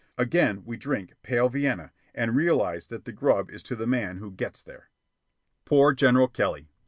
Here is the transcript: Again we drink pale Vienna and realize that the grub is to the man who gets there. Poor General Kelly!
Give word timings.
Again 0.17 0.63
we 0.65 0.77
drink 0.77 1.13
pale 1.21 1.47
Vienna 1.47 1.91
and 2.15 2.35
realize 2.35 2.87
that 2.87 3.05
the 3.05 3.11
grub 3.11 3.51
is 3.51 3.61
to 3.61 3.75
the 3.75 3.85
man 3.85 4.17
who 4.17 4.31
gets 4.31 4.63
there. 4.63 4.89
Poor 5.63 5.93
General 5.93 6.27
Kelly! 6.27 6.71